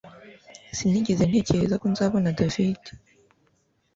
[0.77, 2.81] Sinigeze ntekereza ko nzabona David